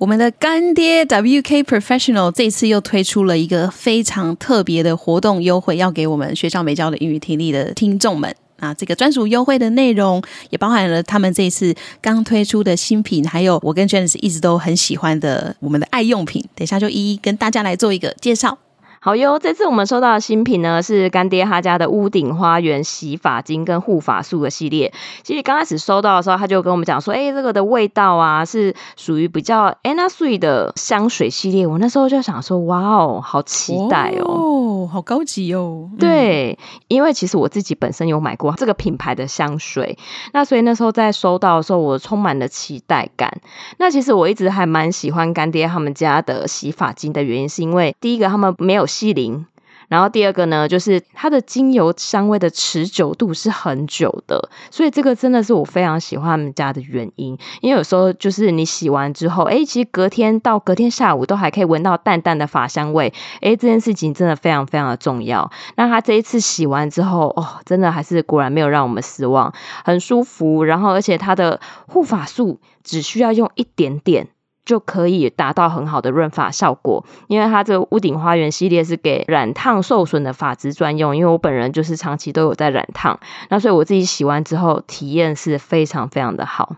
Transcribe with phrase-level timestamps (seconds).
[0.00, 8.34] 我们的干爹 WK Professional 这次又推出了一个非常特别的活动优惠，要给我们学校没教的英语听力的听众们。
[8.58, 16.42] 啊，这个专属优惠的内容也包含了他们这次刚推出的新品，还有我跟 j a n e 一直都很喜欢的我们的爱用品。
[16.54, 18.56] 等一下就一一跟大家来做一个介绍。
[19.02, 24.92] 好哟，这次我们收到的新品呢，是干爹他家的屋顶花园洗发精跟护发素的系列。
[25.22, 31.66] 其实刚开始收到的时候，他就跟我们讲说，哎、欸，这个的味道啊，是属于比较 Anna Sui 的香水系列。
[31.66, 35.88] 我那时候就想说，哇哦，好期待哦，哦好高级哦。
[35.98, 36.58] 对，
[36.88, 39.96] 因为其实我自己本身有买过这个品牌的香水，
[40.34, 43.32] 那所以那时候在收到的时候，我充满了期待感。
[43.78, 49.46] 那其实我一直还蛮喜欢干爹他们家的洗发精的原因，是因为第一个他们没有西林，
[49.88, 57.36] 然后第二个呢，就是它的精油香味的持久度是很久的，所以这个真的是我非常喜欢他们家的原因。
[57.60, 65.50] 因为有时候就是你洗完之后，诶，其实隔天到隔天下午都还可以闻到淡淡的发香味，诶，这件事情真的非常非常的重要。
[65.76, 69.52] 那他这一次洗完之后，哦，真的还是果然没有让我们失望，
[69.84, 70.62] 很舒服。
[70.62, 74.28] 然后而且它的护发素只需要用一点点。
[74.70, 81.16] 就可以达到很好的润发效果，因为它这个屋顶花园系列是给染烫受损的发质专用。
[81.16, 86.76] 因为我本人就是长期都有在染烫，那所以我自己洗完之后体验是非常非常的好。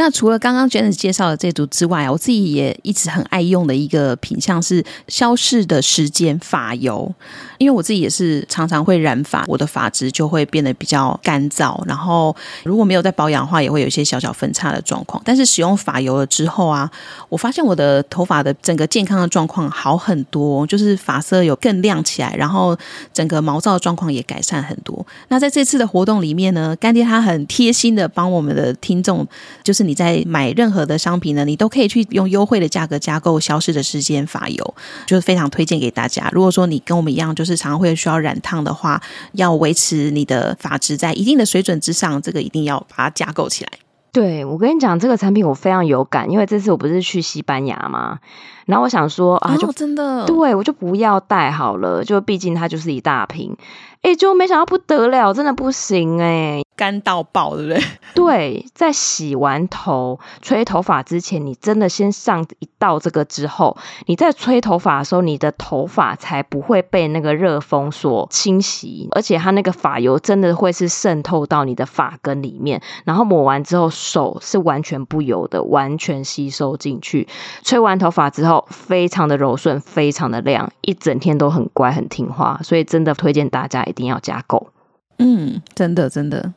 [0.00, 7.14] 那除了刚刚 j a n e 介绍的这组之外，我自己也一直很爱用的一个品项是消逝的时间发油。
[7.58, 12.34] 因为我自己也是常常会染发，我的发质就会变得比较干燥，然后
[12.64, 15.20] 如果没有在保养的话，也会有一些小小分叉的状况。
[15.22, 16.90] 但是使用发油了之后啊，
[17.28, 22.74] 我发现我的头发的整个健康的状况好很多，就是发色有更亮起来，然后
[23.12, 25.06] 整个毛躁的状况也改善很多。
[25.28, 29.26] 那在这次的活动里面呢，干爹他很贴心的帮我们的听众，
[29.62, 34.74] 就是你在买任何的商品呢，你都可以去用优惠的价格加购消失的时间发油，
[35.06, 36.28] 就是非常推荐给大家。
[36.32, 39.00] 如果说你跟我们一样，就是常常会需要染烫的话，
[39.32, 43.70] 要维持你的发质在一定的水准之上，这个一定要把它加购起来。
[44.12, 48.18] 对，我跟你讲，这个产品我非常有感，因为这次我不是去西班牙嘛？
[48.66, 53.56] 然后我想说啊，就、哦、真的，对，我就不要带好了，就毕竟它就是一大瓶。
[54.02, 57.82] 哎，就没想到不得了，真的不行哎，干到爆，对不对？
[58.14, 63.76] 对，在洗完头、吹头发之前，你真的先上一道这个之后，
[64.06, 77.28] 你在吹头发的时候，你的头发才不会被那个热风所侵袭，而且它那个发油真的会是渗透到你的发根里面，然后抹完之后，手是完全不油的，完全吸收进去。
[77.62, 83.84] 吹完头发之后，非常的柔顺，非常的亮，一整天都很乖很听话，所以真的推荐大家。
[83.90, 84.68] 一定要加购，
[85.18, 86.52] 嗯，真的真的，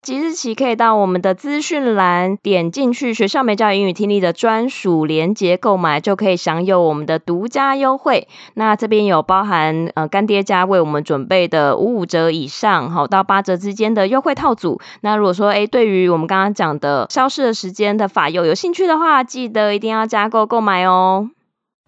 [0.00, 8.28] 即日起可以到我们的资讯栏点进去，学校没教英语听力的专属链接购买，就可以享有我们的独家优惠。
[8.54, 14.80] 那这边有包含呃干爹家为我们准备的五五折以上，好到八折之间的优惠套组。
[15.00, 21.28] 那如果说哎，对于我们刚刚讲的消失的时间的发油有兴趣的话，记得一定要加购购买哦。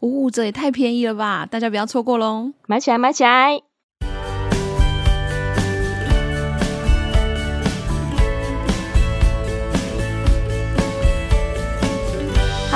[0.00, 3.69] 五五折也太便宜了吧，大家不要错过喽，买起来买起来。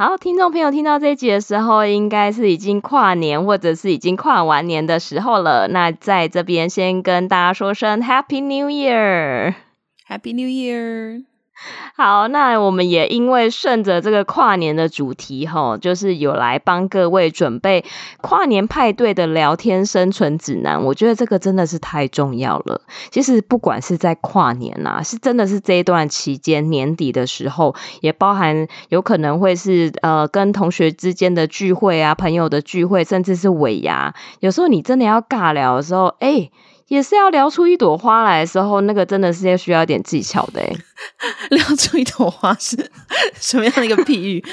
[0.00, 5.68] 好，听众朋友听到这一集的时候，应该是已经跨年或者是已经跨完年的时候了。
[5.68, 11.24] 那在这边先跟大家说声 Happy New Year，Happy New Year。
[11.96, 17.84] 好，那我们也因为顺着这个跨年的主题，吼，就是有来帮各位准备
[18.22, 20.82] 跨年派对的聊天生存指南。
[20.82, 22.80] 我觉得这个真的是太重要了。
[23.10, 34.14] 其实不管是在跨年呐，是真的是这一段期间年底的时候，也包含有可能会是呃跟同学之间的聚会啊，朋友的聚会，甚至是尾牙。
[34.38, 36.50] 有时候你真的要尬聊的时候，哎、
[36.90, 40.60] 也是要聊出一朵花来的时候，那个真的是要需要一点技巧的。
[41.50, 42.76] 聊出一朵花是
[43.38, 44.44] 什么样的一个譬喻？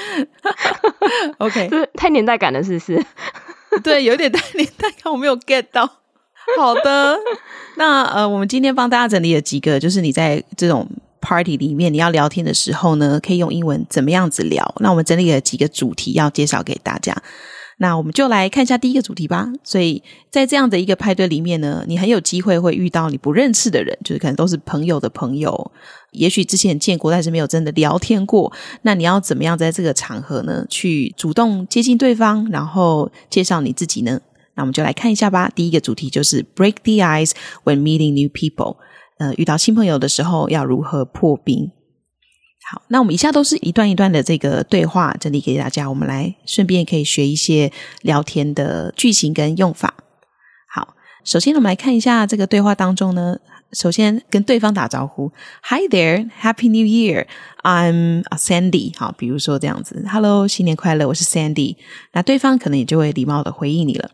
[1.38, 3.04] OK，就是太年代感了，是不是？
[3.82, 5.84] 对，有点太年代感，我没有 get 到。
[6.56, 7.18] 好的，
[7.76, 10.88] 那呃，我们今天帮大家整理了几个，就是你在这种
[11.20, 14.72] party 里面你要聊天的时候呢，可以用英文怎么样子聊？
[14.78, 17.20] 那我们整理了几个主题要介绍给大家。
[17.80, 19.50] 那我们就来看一下第一个主题吧。
[19.64, 25.72] 所以在这样的一个派对里面呢，你很有机会会遇到你不认识的人，就是可能都是朋友的朋友，
[26.10, 28.52] 也许之前见过，但是没有真的聊天过。
[28.82, 34.20] 那你要怎么样在这个场合呢，去主动接近对方，然后介绍你自己呢？
[34.54, 35.48] 那我们就来看一下吧。
[35.54, 37.30] 第一个主题就是 break the ice
[37.64, 38.76] when meeting new people。
[39.18, 41.70] 呃，遇到新朋友的时候要如何破冰？
[42.70, 47.72] 好，那我们以下都是一段一段的这个对话整理给大家，我们来顺便可以学一些
[48.02, 49.94] 聊天的句型跟用法。
[50.70, 50.94] 好，
[51.24, 53.38] 首先我们来看一下这个对话当中呢，
[53.72, 55.32] 首先跟对方打招呼
[55.62, 57.26] ，Hi there, Happy New Year,
[57.62, 58.92] I'm Sandy。
[58.98, 61.76] 好，比如说这样子，Hello，新年快乐，我是 Sandy。
[62.12, 64.10] 那对方可能也就会礼貌的回应你了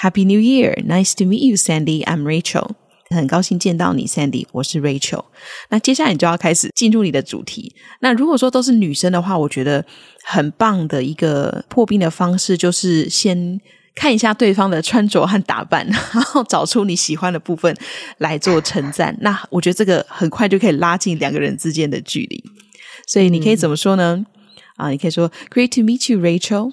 [0.00, 2.70] ，Happy New Year, nice to meet you, Sandy, I'm Rachel。
[3.14, 4.46] 很高兴见到你，Sandy。
[4.52, 5.24] 我是 Rachel。
[5.68, 7.74] 那接下来你就要开始进入你的主题。
[8.00, 9.84] 那如果说都是女生的话，我觉得
[10.24, 13.60] 很棒的一个破冰的方式，就是先
[13.94, 17.74] 看一下对方的穿着和打扮，然后找出你喜欢的部分
[18.18, 19.16] 来做称赞。
[19.20, 22.42] 那我觉得这个很快就可以拉近两个人之间的距离。
[23.06, 24.16] 所以你可以怎么说呢？
[24.16, 24.26] 嗯、
[24.76, 26.72] 啊，你可以说 Great to meet you, Rachel。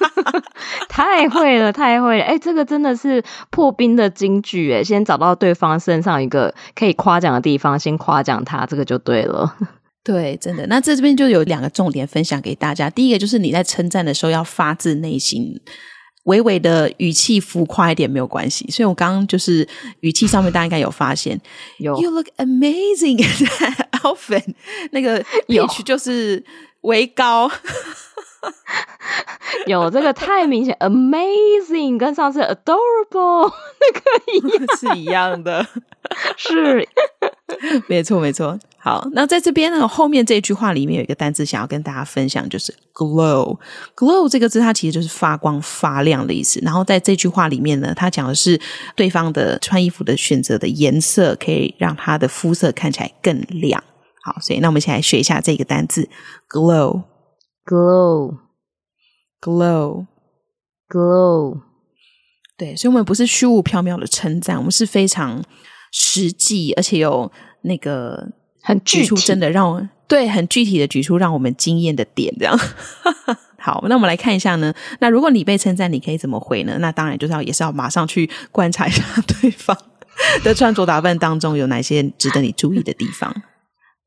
[0.93, 2.25] 太会了， 太会了！
[2.25, 9.55] 哎，这个真的是破冰的金句哎，先找到对方身上一个可以夸奖的地方，先夸奖他，这个就对了。
[10.03, 10.67] 对，真的。
[10.67, 12.89] 那这这边就有两个重点分享给大家。
[12.89, 15.61] 第一个就是你在称赞的时候要发自内心，
[16.23, 18.69] 微微的语气浮夸一点没有关系。
[18.69, 19.65] 所以我刚刚就是
[20.01, 21.39] 语气上面大家应该有发现，
[21.79, 24.53] 有 You look amazing in that outfit，
[24.91, 26.43] 那个 pitch 就是
[26.81, 27.49] 微高。
[29.67, 34.01] 有这个太明显，amazing 跟上次 adorable 那个
[34.33, 35.65] 一样 是一样的，
[36.37, 36.87] 是
[37.87, 38.57] 没错没错。
[38.83, 43.59] 好，那在这边呢，后面这句话里面有一个单字想要跟大家分享，就是 glow。
[43.95, 46.59] glow 这个字它其实就是发光发亮的意思。
[46.63, 48.59] 然后在这句话里面呢，它讲的是
[48.95, 53.83] 对方的穿衣服的选择的颜色可以让他的肤色看起来更亮。
[54.23, 56.09] 好，所以那我们一起来学一下这个单字
[56.49, 57.03] glow。
[57.71, 58.37] Glow
[59.39, 60.05] glow
[60.89, 61.61] glow，
[62.57, 65.41] 对，所以我们不是虚无缥缈的称赞，我们是非常
[65.93, 67.31] 实际，而且有
[67.61, 68.27] 那个
[68.61, 72.59] 很具出真的让我对很具体的举出让我们惊艳的点，这样。
[73.57, 74.73] 好，那我们来看一下呢。
[74.99, 76.77] 那如果你被称赞，你可以怎么回呢？
[76.79, 79.01] 那当然就是要也是要马上去观察一下
[79.39, 79.77] 对方
[80.43, 83.33] 的穿着打扮当中有哪些值得你注意的地方。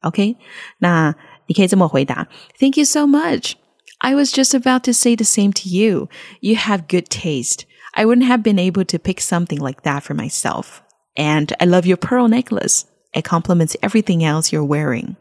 [0.03, 0.37] OK，
[0.81, 1.15] 那。
[1.48, 2.28] 你可以这么回答：
[2.60, 3.54] Thank you so much.
[4.00, 6.08] I was just about to say the same to you.
[6.42, 7.66] You have good taste.
[7.94, 10.82] I wouldn't have been able to pick something like that for myself.
[11.16, 12.86] And I love your pearl necklace.
[13.14, 15.18] It complements everything else you're wearing.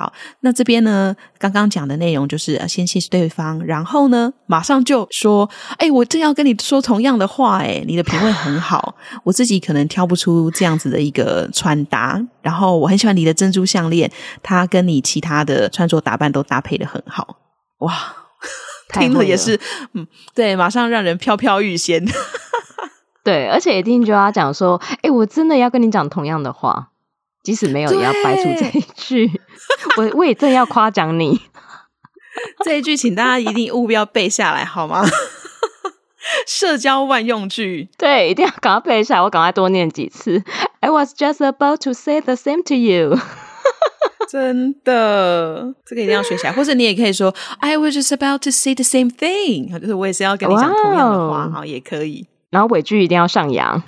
[0.00, 8.94] 好，那这边呢，刚刚讲的内容就是先谢谢对方，然后呢，马上就说，哎，我正要跟你说同样的话，哎，你的品味很好，
[9.24, 14.10] 我自己可能挑不出这样子的一个穿搭，然后我很喜欢你的珍珠项链，
[14.42, 17.36] 它跟你其他的穿着打扮都搭配的很好，
[17.80, 17.94] 哇，
[18.94, 19.60] 听了也是，
[19.92, 22.02] 嗯，对，马上让人飘飘欲仙，
[23.22, 26.86] 对，而且一定就要讲说，哎，我真的要跟你讲同样的话。
[27.42, 29.30] 即使没有，也要掰出这一句。
[29.96, 31.40] 我我也正要夸奖你
[32.64, 35.04] 这一句，请大家一定务必要背下来，好吗？
[36.46, 39.22] 社交万用句，对，一定要赶快背下来。
[39.22, 40.42] 我赶快多念几次。
[40.80, 43.18] I was just about to say the same to you。
[44.28, 46.52] 真的，这个一定要学起来。
[46.52, 52.26] 或者你也可以说，I was just about to say the same thing，就是我也是要跟你讲同样的话，好，也可以。
[52.50, 53.82] 然后尾句一定要上扬，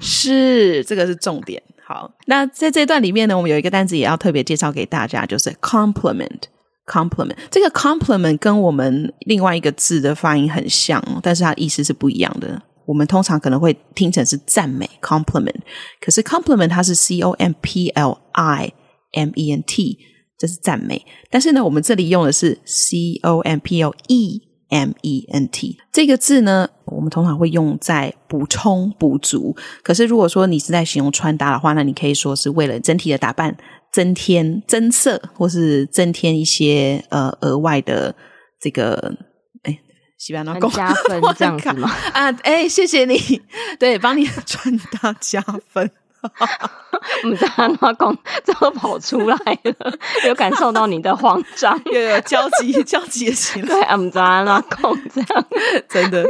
[0.00, 1.62] 是，这个是重点。
[1.86, 6.42] 好，那在这段里面呢，我们有一个单词也要特别介绍给大家，就是 compliment。
[6.86, 12.60] compliment 这个 compliment 跟我们另外一个字的发音很像，但是它意思是不一样的。
[12.84, 15.56] 我们通常可能会听成是赞美 compliment，
[15.98, 18.72] 可是 compliment 它是 c o m p l i
[19.12, 19.98] m e n t，
[20.38, 21.02] 这是赞美。
[21.30, 24.42] 但是呢，我们这里用的是 c o m p l e。
[24.74, 29.56] M E N T 这个字呢，我们通常会用在补充、补足。
[29.84, 33.56] 可是如果说你是在形容穿搭的话，那你可以说是为了整体的打扮
[33.92, 38.12] 增添增色，或是增添一些呃额外的
[38.60, 39.14] 这个
[39.62, 39.78] 哎，
[40.18, 41.88] 西班牙加分 这样子吗？
[42.12, 43.16] 啊，哎，谢谢你，
[43.78, 45.88] 对，帮你的穿搭加分。
[47.22, 53.64] 我们在阿妈公都跑出来了，有感受到你的慌张， 有有焦急 焦急的心。
[53.64, 55.44] 对，我们在阿妈公这样，
[55.88, 56.24] 真的。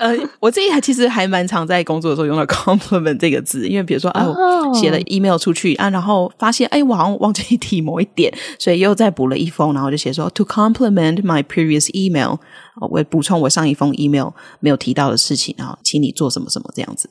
[0.00, 12.36] 呃，我自己还其实还蛮常在工作的时候用到 compliment 这个字，因为比如说啊，我写了 email 出去啊，然后发现哎，我好像忘记提某一点，所以又再补了一封，然后就写说 to compliment my previous email，
[12.90, 14.30] 我补充我上一封 email
[14.60, 17.08] 没有提到的事情，然后请你做什么什么这样子。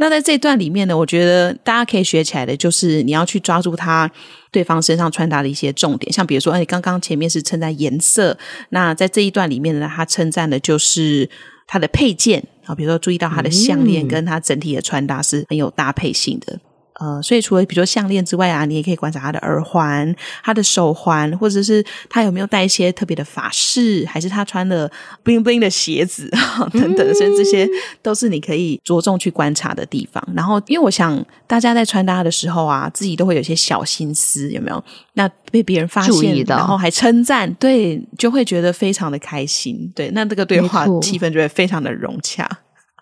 [0.00, 4.08] 那在这段里面呢，我觉得大家可以学起来的就是你要去抓住他
[4.52, 11.28] 对方身上穿搭的一些重点，像比如说，哎，刚刚前面是称赞颜色，那在这一段里面呢，他称赞的就是
[11.68, 12.42] 他的配件。
[12.64, 16.60] 啊，比如说注意到它的项链跟它整体的穿搭是很有搭配性的。
[16.98, 24.90] 呃，所以除了比如说项链之外啊，你也可以观察他的耳环、他的手环，或者是他有没有戴一些特别的法式，还是他穿的
[25.24, 26.28] bling bling 的鞋子
[26.72, 27.14] 等等。
[27.14, 27.68] 所以这些
[28.02, 30.22] 都是你可以着重去观察的地方。
[30.34, 34.82] 然后，因为我想大家在穿搭的时候啊，自己都会有些小心思，有没有？
[35.14, 39.90] 那被别人发现，然后还称赞，对，就会觉得非常的开心。
[39.94, 42.48] 对，那这个对话气氛就会非常的融洽。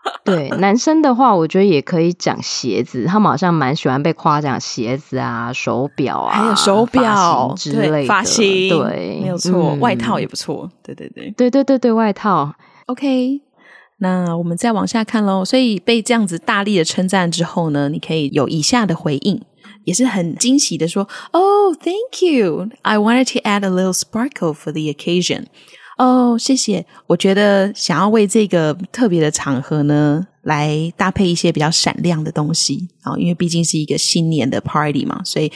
[0.25, 12.53] 对男生的话，我觉得也可以讲鞋子，他们好像蛮喜欢被夸奖鞋子啊、手表啊，还有手表之类的发型，对，没有错，嗯、外套也不错，对对对，对对对对，外套。
[12.87, 13.41] OK，
[13.99, 15.45] 那我们再往下看喽。
[15.45, 19.41] 所以被这样子大力的称赞之后呢，你可以有以下的回应，
[19.85, 22.69] 也是很惊喜的说：“Oh, thank you.
[22.83, 25.47] I wanted to add a little sparkle for the occasion.”
[25.97, 26.85] 哦，oh, 谢谢。
[27.07, 35.51] 我觉得想要为这个特别的场合呢，来搭配一些比较闪亮的东西啊，因为毕竟是一个新年的 party 嘛，所以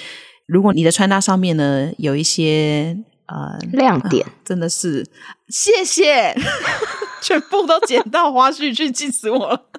[0.47, 5.07] 如果你的穿搭上面呢有一些呃亮点，啊，真的是
[5.49, 6.35] 谢谢，
[7.21, 9.67] 全部都捡到花絮去，气死我了。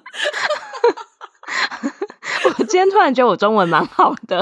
[2.58, 4.38] 我今天突然觉得我中文蛮好的，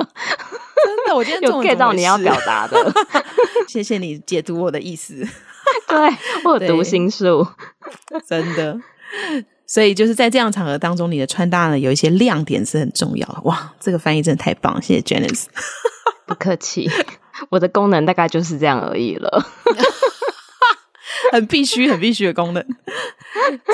[0.85, 2.93] 真的，我今天中文有 get 到你要表达的，
[3.67, 5.27] 谢谢你解读我的意思。
[5.89, 5.99] 对，
[6.45, 7.47] 我有读心术，
[8.29, 8.79] 真的。
[9.67, 13.41] 所以就是在这样场合当中，你的穿搭呢有一些亮点是很重要的。
[13.45, 15.45] 哇，这个翻译真的太棒了，谢谢 Janice。
[16.27, 16.91] 不客气，
[17.50, 19.47] 我的功能大概就是这样而已了，
[21.33, 22.65] 很必须、很必须的功能。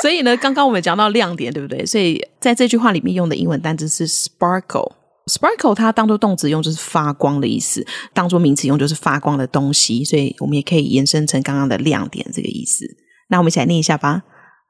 [0.01, 1.85] 所以呢，刚刚我们讲到亮点，对不对？
[1.85, 4.93] 所以在这句话里面用的英文单字是 sparkle。
[5.31, 12.87] Sparkle 它当做动词用就是发光的意思，当做名词用就是发光的东西，所以我们也可以延伸成刚刚的亮点这个意思。
[13.29, 14.23] 那我们一起来念一下吧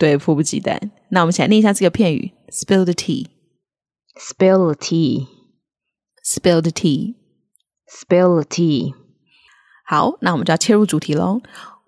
[0.03, 0.81] 对，迫不及待。
[1.11, 8.95] 那我们先念一下这个片语：“Spill the tea”，“Spill the tea”，“Spill the tea”，“Spill the tea”。
[9.85, 11.41] 好，那我们就要切入主题喽。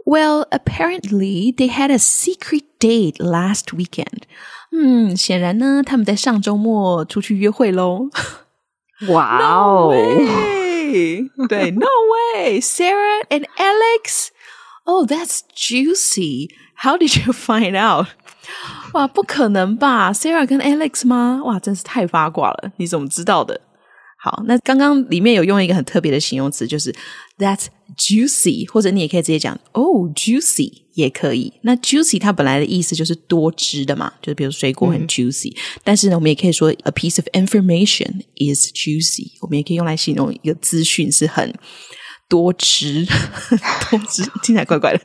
[0.04, 4.22] Well, apparently they had a secret date last weekend.
[4.72, 8.08] 嗯，显然呢，他们在上周末出去约会喽。
[9.08, 11.28] 哇哦 No way!
[11.48, 11.86] 对，No
[12.34, 12.60] way!
[12.60, 14.30] Sarah and Alex?
[14.84, 16.48] Oh, that's juicy.
[16.77, 18.07] How did you find out?
[18.93, 21.41] 哇，不可能吧？Sarah 跟 Alex 吗？
[21.43, 22.71] 哇，真是太八卦了！
[22.77, 23.59] 你怎么知道的？
[24.17, 26.93] 好，那刚刚里面有用一个很特别的形容词，就是
[27.37, 27.65] that's
[27.97, 31.53] juicy，或者你也可以直接讲 oh juicy 也可以。
[31.61, 35.57] 那 juicy 它本来的意思就是多汁的嘛，就是比如水果很 juicy，嗯。
[35.83, 41.53] 但是呢，我们也可以说 a piece of information is juicy，我们也可以用来形容一个资讯是很
[42.27, 43.05] 多汁，
[43.91, 45.01] 多汁听起来怪怪的。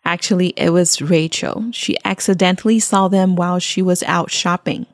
[0.03, 1.69] Actually, it was Rachel.
[1.71, 4.87] She accidentally saw them while she was out shopping.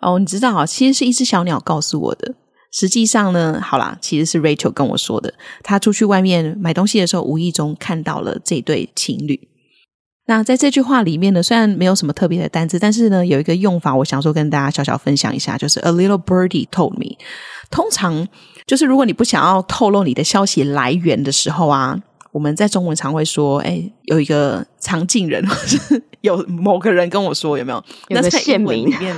[0.00, 2.34] 哦，你知道啊，其实是一只小鸟告诉我的。
[2.72, 5.32] 实际上呢，好啦，其实是 Rachel 跟我说的。
[5.62, 9.48] 她出去外面买东西的时候，无意中看到了这对情侣。
[10.26, 17.16] 那在这句话里面呢，虽然没有什么特别的单字，但是呢，有一个用法，我想说跟大家小小分享一下，就是 A little birdie told me。
[17.70, 18.26] 通常
[18.66, 21.98] 就是如果你不想要透露你的消息来源的时候啊，
[22.32, 27.82] 我们在中文常会说，哎，有一个藏镜人，或是有某个人跟我说，有没有？
[28.08, 29.16] 有个县民里面。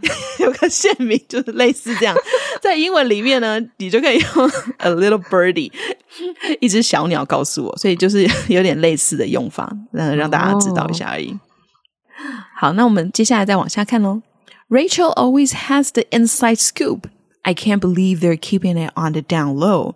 [0.40, 2.16] 有个县名就是类似这样，
[2.60, 5.70] 在英文里面呢，你就可以用 a little birdie，
[6.60, 11.36] 一只小鸟告诉我，所以就是有点类似的用法，让让大家知道一下而已。
[12.58, 14.22] 好，那我们接下来再往下看喽。
[14.68, 17.02] Rachel always has the inside scoop.
[17.42, 19.94] I can't believe they're keeping it on the down low.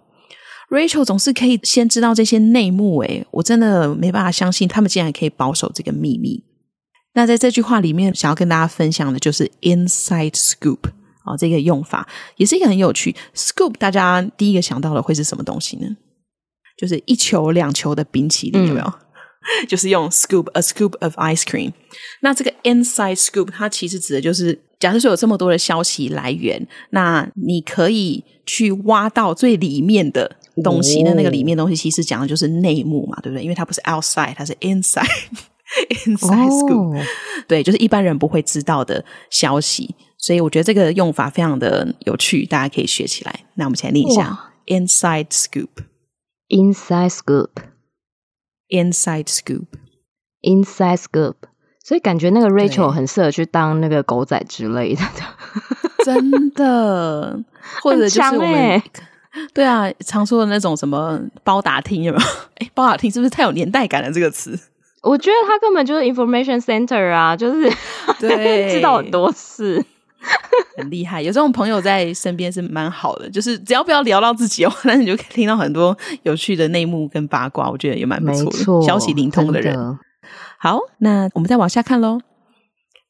[0.69, 6.45] Rachel 总是可以先知道这些内幕，诶，我真的没办法相信他们竟然可以保守这个秘密。
[7.15, 10.79] 那在这句话里面，想要跟大家分享的就是 inside scoop
[11.25, 13.15] 哦，这个用法也是一个很有趣。
[13.35, 15.89] scoop 大家第一个想到的会是什么东西呢？
[16.79, 18.87] 就是一球两球的冰淇淋，有没有？
[18.87, 21.73] 嗯、 就是用 scoop a scoop of ice cream。
[22.23, 31.03] 那这个 inside scoop 它其实指的就是，假设说有这么多的消息来源，那你可以去挖到最里面的东西。
[31.03, 33.43] 那、哦、那个里面的东西其实讲的就是内幕嘛，对不对？
[33.43, 35.07] 因为它不是 outside，它是 inside。
[36.07, 37.05] Inside scoop，、oh.
[37.47, 43.45] 对，就是一般人不会知道的消息，所以我觉得这个用法非常的有趣，大家可以学起来。
[43.55, 47.11] 那我们先练一下 inside scoop，inside
[48.69, 51.35] scoop，inside scoop，inside scoop。
[51.85, 55.03] 所以感觉那个 Rachel 很适合去当那个狗仔之类的，
[56.05, 57.43] 真的，
[57.83, 58.83] 或者就是我们、欸、
[59.55, 62.25] 对啊，常说的那种什么包打听有没有？
[62.59, 64.11] 哎，包打听是不是太有年代感了？
[64.13, 64.59] 这个词。
[65.02, 67.72] 我觉得他根本就是 information center 啊，就是
[68.20, 69.84] 对 知道很多事，
[70.78, 71.22] 很厉害。
[71.22, 79.76] 有这种朋友在身边是蛮好的，就是只要不要聊到自己哦，那你就可以听到很多有趣的内幕跟八卦，我觉得也蛮不错的，错消息灵通的人。
[79.76, 80.00] 的
[80.58, 82.20] 好，那我们再往下看喽。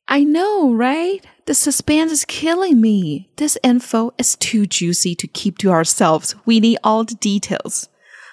[0.08, 1.22] I know, right?
[1.46, 3.30] The suspense is killing me.
[3.38, 6.36] This info is too juicy to keep to ourselves.
[6.46, 7.86] We need all the details.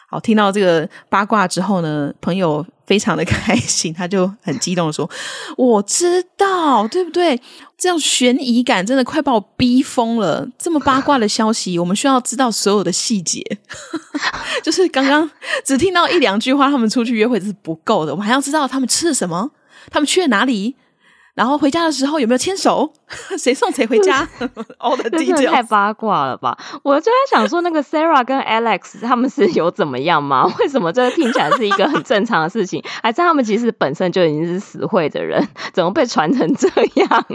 [0.10, 5.10] 好，听到这个八卦之后呢，朋友非常的 开心，他就很激动的说
[5.58, 7.38] ：“我知道，对不对？
[7.78, 10.48] 这样悬疑感真的快把我逼疯了。
[10.58, 13.44] 这么八卦的消息，我们需要知道所有的细节。
[14.64, 15.30] 就是刚刚
[15.66, 19.52] 只听到一两句话，他们出去约会是不够的，我们还要知道他们吃了什么，
[19.92, 20.76] 他们去了哪里。”
[21.38, 22.92] 然后回家的时候有没有牵手？
[23.38, 24.28] 谁送谁回家？
[24.82, 26.58] All the details 太八卦了吧！
[26.82, 30.52] 我就在想说，那个 Sarah 跟 Alex 他们是有怎么样吗？
[30.60, 32.84] 为什么这个听起来是一个很正常的事情？
[33.04, 35.48] 还是他们其实本身就已经是死会的人？
[35.74, 36.68] 怎么被传成这
[37.06, 37.26] 样？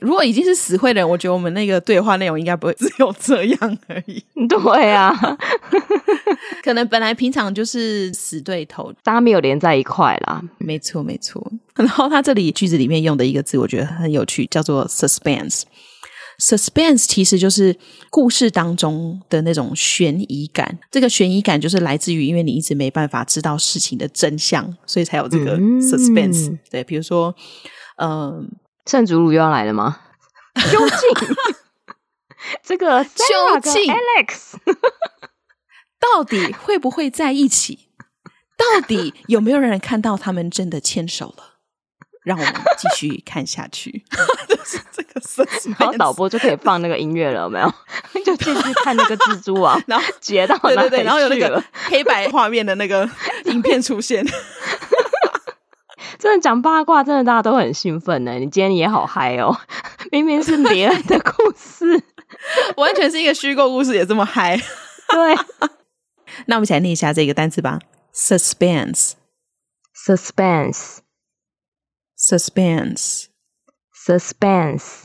[0.00, 4.24] 如果已经是死会的人，我觉得我们那个对话内容应该不会只有这样而已。
[4.48, 5.12] 对啊，
[6.62, 10.40] 可能本来平常就是死对头，大家没有连在一块啦。
[10.58, 11.44] 没错，没错。
[11.76, 15.62] 然后他这里句子里面用的一个字，我觉得很有趣，叫做 suspense。
[16.38, 17.76] Suspense 其实就是
[18.10, 20.78] 故事当中的那种悬疑感。
[20.90, 26.50] 这个悬疑感就是来自于，因为你一直没办法知道事情的真相，所以才有这个 suspense。
[26.50, 27.32] 嗯、对，比如说，
[27.98, 28.44] 嗯、呃，
[28.86, 30.00] 圣祖鲁又要来了吗？
[30.72, 31.36] 究竟
[32.62, 34.54] 这个究竟 Alex
[36.00, 37.90] 到底会不会在一起？
[38.56, 41.53] 到底有没有人看到他们真的牵手了？
[42.24, 44.02] 让我们继续看下去，
[44.48, 47.72] 就是这个设计，然后导播就可以放那个音乐了，有没有？
[48.24, 53.08] 就继续看那个蜘蛛网，然后截到对对对，然后有那个黑白画面的那个
[53.44, 54.26] 影片出现。
[56.18, 58.32] 真的讲八卦，真的大家都很兴奋呢。
[58.34, 59.54] 你今天也好嗨哦，
[60.10, 62.02] 明明是别人的故事，
[62.78, 64.56] 完全是一个虚构故事，也这么嗨。
[64.56, 65.36] 对，
[66.46, 67.78] 那我们一起来念一下这个单词吧
[72.28, 73.26] ：suspense，suspense。
[73.92, 75.04] Suspense, suspense。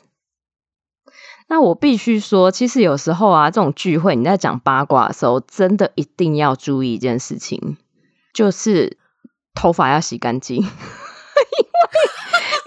[1.51, 7.77] 那我必须说，其实有时候啊，这种聚会你在讲八卦的时候，真的一定要注意一件事情，
[8.36, 8.99] 就是
[9.55, 10.63] 头发要洗干净。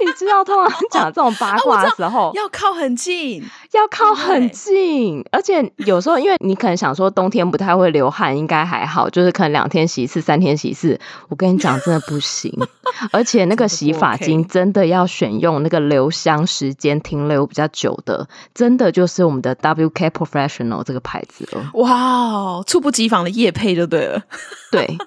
[0.04, 5.24] 你知道，通常讲这种八卦的时候，哦、要靠很近，要靠很近。
[5.30, 10.98] 而且有时候，因为你可能想说冬天不太会流汗，应该还好，就是可能两天洗一次，三天洗一次。
[11.28, 12.52] 我跟你讲，真的不行。
[13.10, 21.70] 而且那个洗发精真的要选用那个留香时间停留比较久的，真的就是我们的 WK Professional 这个牌子了。
[21.74, 24.22] 哇，猝不及防的夜配就对了，
[24.70, 24.98] 对。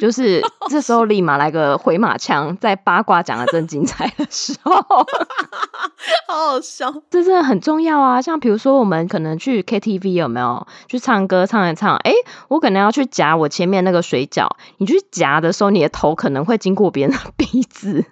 [0.00, 4.72] 就是 这时候立马来个回马枪，在八卦讲的正精彩的时候，
[6.26, 6.90] 好好笑。
[7.10, 8.22] 这真的很重要啊！
[8.22, 12.12] 像比如说，我们可能去 KTV 有没有去唱歌，唱一唱，哎，
[12.48, 14.48] 我可能要去夹我前面那个水饺。
[14.78, 18.06] 你去夹的时候，你的头可能会经过别人的鼻子，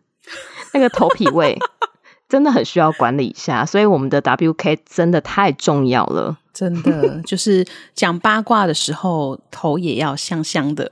[0.74, 1.58] 那个头皮味
[2.28, 3.64] 真的很需要管理一下。
[3.64, 10.90] 所以我们的 WK 真的太重要了，真的就是讲八卦的时候，头也要香香的。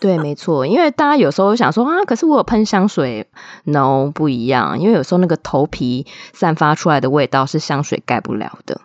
[0.00, 3.26] 对，没错，因为大家有时候想说啊，可是我有喷香水
[3.64, 8.80] ，no，不一样，因为有时候那个头皮散发出来的味道是香水盖不了的，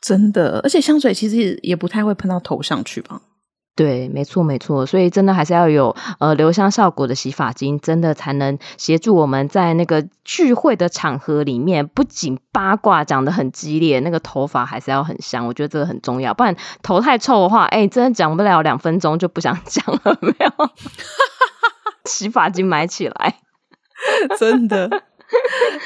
[0.00, 3.20] 真的，而且香水其实也不太会喷到头上去吧。
[3.76, 20.70] 对，没错，没错，所以真的还是要有呃留香效果的洗发精，真的才能协助我们在那个聚会的场合里面，不仅八卦讲得很激烈，那个头发还是要很香，我觉得这个很重要，不然头太臭的话，哎，真的讲不了两分钟就不想 讲了，没有？
[22.08, 23.40] 洗发精买起来，
[24.38, 24.88] 真的，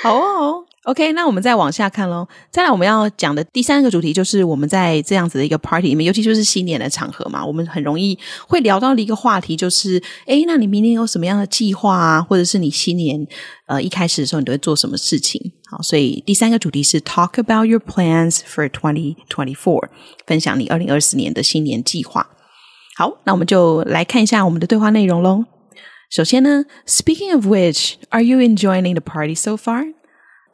[0.05, 0.69] 好啊，好。
[0.84, 2.26] OK，那我们再往下看喽。
[2.50, 12.22] 再来，我们要讲的第三个主题就是我们在这样子的一个 party 里面，尤其就是新年的场合嘛，我们很容易会聊到的一个话题就是：诶，那你明年有什么样的计划啊？
[12.22, 13.26] 或者是你新年
[13.66, 15.52] 呃一开始的时候，你都会做什么事情？
[15.70, 19.88] 好，所以第三个主题是 Talk about your plans for 2024，
[20.26, 22.26] 分享你二零二四年的新年计划。
[22.96, 25.44] 好，那我们就来看一下我们的对话内容喽。
[26.08, 29.92] 首先呢，Speaking of which，Are you enjoying the party so far？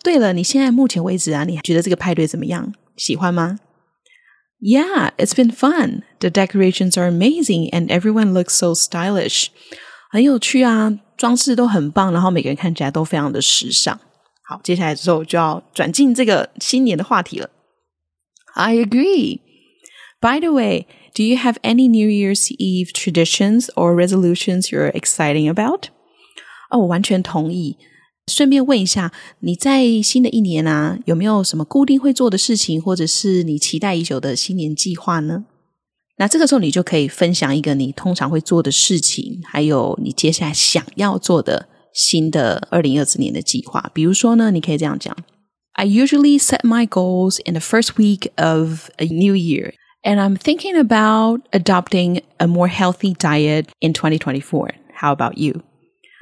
[0.06, 2.74] 对了，你现在目前为止啊，你觉得这个派对怎么样？
[2.98, 3.60] 喜欢吗？
[4.60, 6.04] Yeah, it's been fun.
[6.20, 9.48] The decorations are amazing, and everyone looks so stylish.
[10.12, 14.00] 很有趣啊，装饰都很棒，然后每个人看起来都非常的时尚。
[14.44, 17.50] 好，接下来之后就要转进这个新年的话题了。
[18.54, 19.40] I agree.
[20.20, 25.52] By the way, do you have any New Year's Eve traditions or resolutions you're exciting
[25.52, 25.86] about?
[26.70, 27.78] 哦，我完全同意。
[28.28, 35.46] 顺便问一下，你在新的一年啊，有没有什么固定会做的事情，或者是你期待已久的新年计划呢？
[36.18, 43.90] 那这个时候你就可以分享一个你通常会做的事情，还有你接下来想要做的新的二零二四年的计划。
[43.94, 45.18] 比如说呢，你可以这样讲：
[45.74, 50.78] I usually set my goals in the first week of a new year, and I'm thinking
[50.78, 54.70] about adopting a more healthy diet in 2024.
[54.94, 55.62] How about you?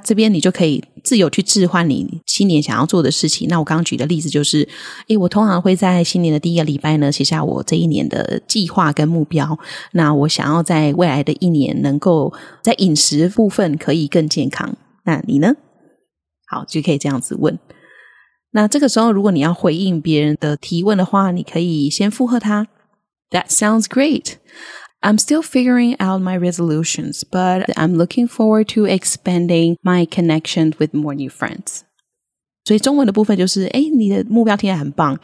[0.04, 3.48] 这边你就可以自由去置换你新年想要做的事情。
[3.48, 4.68] 那我刚刚举的例子就是，
[5.08, 9.58] 诶，我通常会在新年的第一个礼拜呢，写下我这一年的计划跟目标。
[9.92, 14.76] 那我想要在未来的一年能够在饮食部分可以更健康。
[15.04, 15.54] 那你呢？
[16.46, 17.58] 好，就可以这样子问。
[18.52, 22.68] 那这个时候，如果你要回应别人的提问的话，你可以先附和他。
[23.30, 24.34] That sounds great.
[25.04, 30.94] I'm still figuring out my resolutions, but I'm looking forward to expanding my connection with
[30.94, 31.82] more new friends.
[32.64, 35.20] 所以中文的部分就是，哎，你的目标听起来很棒。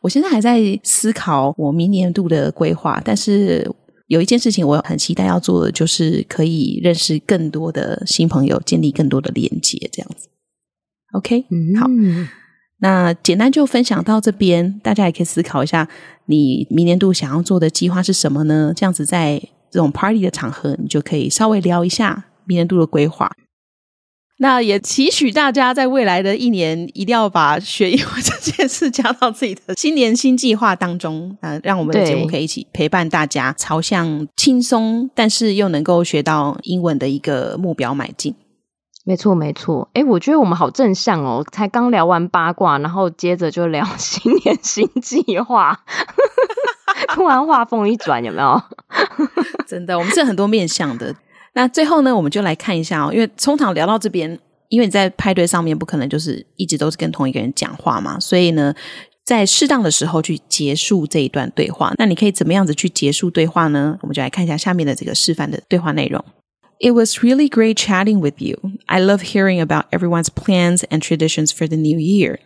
[0.00, 3.70] 我现在还在思考我明年度的规划，但是
[4.06, 10.30] 有一件事情我很期待要做的，就是可以认识更多的新朋友，建立更多的连接，这样子。
[11.12, 11.44] OK，
[11.78, 11.86] 好。
[12.80, 15.88] 那简单就分享到这边，大家也可以思考一下，
[16.26, 18.72] 你明年度想要做的计划是什么呢？
[18.76, 19.38] 这样子在
[19.70, 23.32] 这种 party 的场合，你就可以稍微聊一下明年度的规划。
[24.40, 31.36] 那也期许大家在未来的一年，一定要把学英文这件事加到自己的新年新计划当中。
[31.40, 38.32] 呃，让我们的节目可以一起陪伴大家，朝向轻松但是又能够学到英文的一个目标迈进。
[39.08, 39.88] 没错，没错。
[39.94, 45.82] 诶，我觉得我们好正向哦，才刚聊完八卦，然后接着就聊 新年新计划，
[47.14, 48.62] 突然话锋一转，有没有？
[49.66, 51.16] 真的，我们是很多面向的。
[51.54, 58.74] 那最后呢，我们就来看一下哦，因为通常聊到这边，因为你在派对上面不可能就是一直都是跟同一个人讲话嘛，所以呢，
[59.24, 61.94] 在适当的时候去结束这一段对话。
[61.96, 63.96] 那你可以怎么样子去结束对话呢？
[64.02, 66.22] 我们就来看一下下面的这个示范的对话内容。
[66.80, 68.56] It was really great chatting with you.
[68.86, 72.38] I love hearing about everyone's plans and traditions for the new year.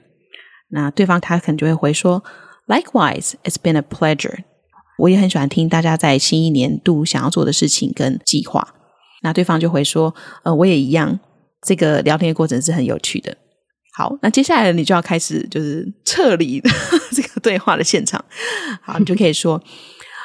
[0.70, 2.24] 那对方他可能就会回说
[2.66, 4.44] ，Likewise, it's been a pleasure.
[4.98, 8.74] 我也很喜欢听大家在新一年度想要做的事情跟计划。
[9.22, 10.14] 那对方就会说，
[10.44, 11.20] 呃，我也一样。
[11.64, 13.36] 这个聊天的过程是很有趣的。
[13.94, 16.60] 好，那接下来你就要开始就是撤离
[17.12, 18.24] 这个对话的现场。
[18.80, 19.62] 好，你就可以说。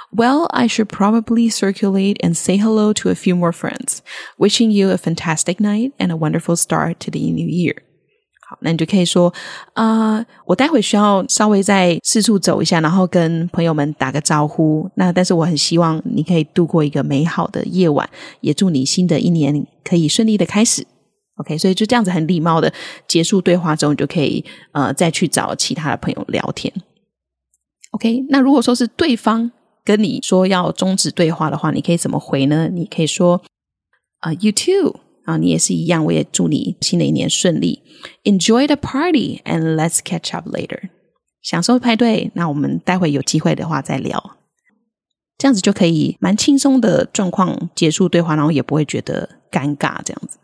[0.10, 4.02] Well, I should probably circulate and say hello to a few more friends.
[4.38, 7.76] Wishing you a fantastic night and a wonderful start to the new year.
[8.50, 9.34] 好，那你就可以说，
[9.74, 14.89] 呃，我待会需要稍微在四处走一下，然后跟朋友们打个招呼。
[14.96, 20.88] 那但是我很希望你可以度过一个美好的夜晚，也祝你新的一年可以顺利的开始。
[21.36, 22.72] OK，所以就这样子很礼貌的
[23.06, 26.74] 结束对话之后，你就可以呃再去找其他的朋友聊天。
[27.91, 29.52] OK，那如果说是对方。
[29.88, 32.67] 跟你说要终止对话的话，你可以怎么回呢？
[32.67, 33.41] 你可以说
[34.19, 36.04] 啊、，You too 啊，你也是一样。
[36.04, 37.82] 我也祝你新的一年顺利。
[38.26, 40.89] Enjoy the party and let's catch up later。
[41.41, 44.36] 享受派对，那我们待会有机会的话再聊。
[45.38, 50.02] 这样子就可以蛮轻松的状况结束对话，然后也不会觉得尴尬。
[50.04, 50.38] 这样子。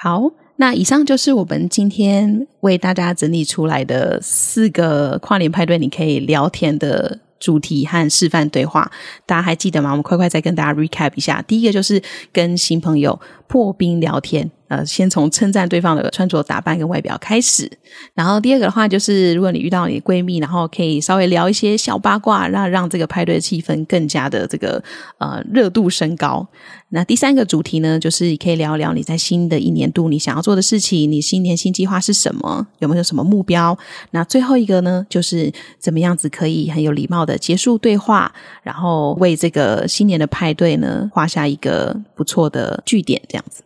[0.00, 7.18] 好，那以上就是我们今天为大家整理出来的四个跨年派对，你可以聊天的。
[7.42, 8.88] 主题和示范对话，
[9.26, 9.90] 大家还记得吗？
[9.90, 11.42] 我们快快再跟大家 recap 一下。
[11.42, 12.00] 第一个就是
[12.32, 14.48] 跟新朋友破冰聊天。
[14.72, 17.70] 呃，先从称赞对方的穿着打扮跟外表开始，
[18.14, 24.82] 然后第二个的话就是，如果你遇到你闺蜜，然后可以稍微聊一些小八卦，让让这个派对的气氛更加的这个
[25.18, 26.48] 呃热度升高。
[26.88, 33.76] 那第三个主题呢，就是可以聊一聊你在新的一年度你想要做的事情，你新年新计划是什么，有没有什么目标？
[34.12, 38.32] 那最后一个呢，就是怎么样子可以很有礼貌的结束对话，
[38.62, 43.62] 然后为这个新年的派对呢画下一个不错的句点，这样子。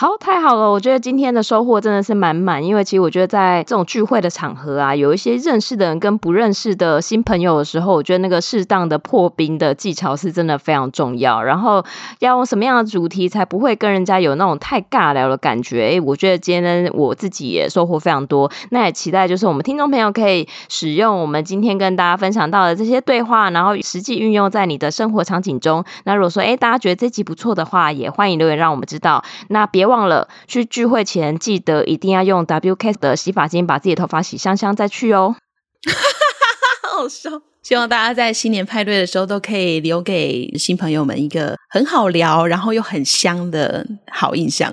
[0.00, 0.70] 好，太好了！
[0.70, 11.42] 我觉得今天的收获真的是满满，因为其实我觉得在这种聚会的场合啊，有一些认识的人跟不认识的新朋友的时候，我觉得那个适当的破冰的技巧是真的非常重要。
[11.42, 11.84] 然后
[12.20, 15.90] 要用什么样的主题才不会跟人家有那种太尬聊的感觉？
[15.90, 18.50] 诶，我觉得今天呢，我自己也收获非常多。
[18.70, 25.84] 那也期待就是我们听众朋友可以使用我们今天跟大家分享到的这些对话，然后实际运用在你的生活场景中。
[26.04, 29.22] 那如果说诶大家觉得这集不错的话，也欢迎留言让我们知道。
[29.48, 29.89] 那别。
[29.90, 35.36] 忘了去聚会前，记得一定要用 WK 的洗发精把自己的头发洗香香再去哦。
[36.88, 37.30] 好笑！
[37.62, 44.72] 希望大家在新年派对的时候都可以留给新朋友们一个很好聊，然后又很香的好印象，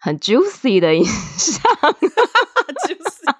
[0.00, 1.62] 很 juicy 的印象。
[2.88, 3.34] juicy。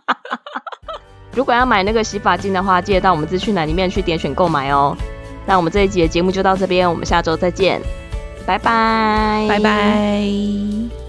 [1.35, 4.97] 如果要买那个洗发精的话，记得到我们资讯栏里面去点选购买哦。
[5.47, 7.81] 那我们这一集的节目就到这边，我们下周再见。
[8.47, 11.06] 拜拜，拜拜。